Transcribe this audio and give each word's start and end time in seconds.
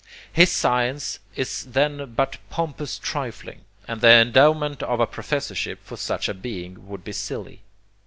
His 0.33 0.51
science 0.51 1.19
is 1.35 1.63
then 1.63 2.15
but 2.15 2.39
pompous 2.49 2.97
trifling; 2.97 3.65
and 3.87 4.01
the 4.01 4.09
endowment 4.09 4.81
of 4.81 4.99
a 4.99 5.05
professorship 5.05 5.77
for 5.83 5.95
such 5.95 6.27
a 6.27 6.33
being 6.33 6.87
would 6.87 7.03
be 7.03 7.11
silly. 7.13 7.61